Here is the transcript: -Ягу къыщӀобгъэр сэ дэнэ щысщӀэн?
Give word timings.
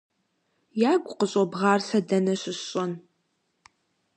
-Ягу 0.91 1.13
къыщӀобгъэр 1.19 1.81
сэ 1.87 1.99
дэнэ 2.07 2.33
щысщӀэн? 2.41 2.91